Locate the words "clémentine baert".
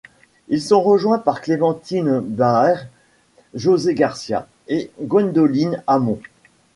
1.41-2.87